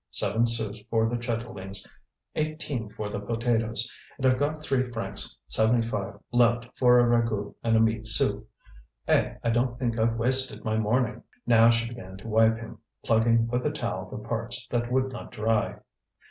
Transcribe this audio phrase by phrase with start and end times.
[0.09, 1.87] Seven sous for the chitterlings,
[2.33, 7.53] eighteen for the potatoes, and I've got three francs seventy five left for a ragout
[7.63, 8.49] and a meat soup.
[9.07, 13.45] Eh, I don't think I've wasted my morning!" Now she began to wipe him, plugging
[13.47, 15.77] with a towel the parts that would not dry.